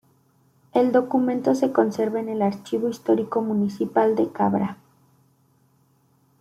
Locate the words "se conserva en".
1.53-2.27